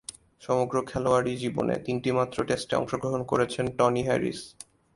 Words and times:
সমগ্র 0.41 0.75
খেলোয়াড়ী 0.89 1.33
জীবনে 1.37 1.75
তিনটিমাত্র 1.85 2.37
টেস্টে 2.43 2.73
অংশগ্রহণ 2.75 3.21
করেছেন 3.23 3.65
টনি 3.77 4.01
হ্যারিস। 4.03 4.39